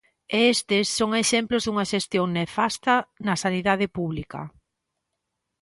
[0.35, 4.41] E estes son exemplos dunha xestión nefasta na sanidade pública.